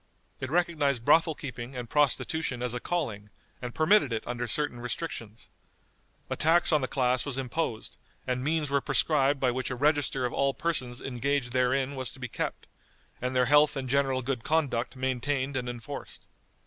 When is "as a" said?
2.63-2.79